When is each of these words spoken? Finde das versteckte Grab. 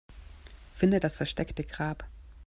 Finde 0.73 0.99
das 0.99 1.15
versteckte 1.15 1.63
Grab. 1.63 2.05